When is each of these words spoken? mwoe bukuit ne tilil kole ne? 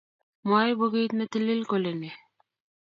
mwoe 0.47 0.71
bukuit 0.79 1.11
ne 1.15 1.25
tilil 1.31 1.61
kole 1.69 1.91
ne? 2.01 2.09